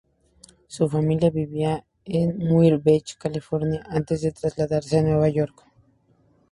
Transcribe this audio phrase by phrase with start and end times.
[0.65, 5.63] Su familia vivía en Muir Beach, California, antes de trasladarse a Nueva York.